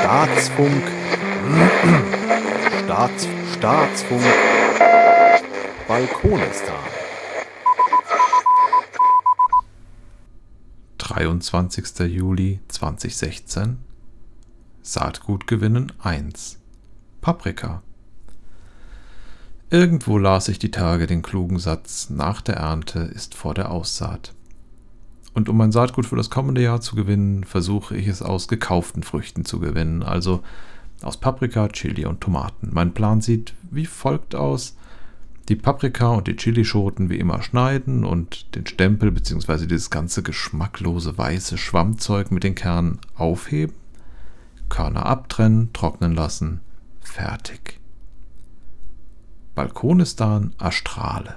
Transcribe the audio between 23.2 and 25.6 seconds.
vor der Aussaat. Und um